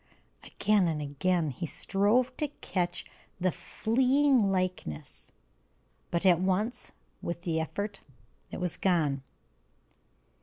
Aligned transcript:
Again 0.43 0.87
and 0.87 0.99
again 0.99 1.51
he 1.51 1.67
strove 1.67 2.35
to 2.37 2.47
catch 2.59 3.05
the 3.39 3.51
fleeing 3.51 4.51
likeness, 4.51 5.31
but 6.09 6.25
at 6.25 6.39
once, 6.39 6.91
with 7.21 7.43
the 7.43 7.59
effort, 7.59 8.01
it 8.49 8.59
was 8.59 8.77
gone. 8.77 9.21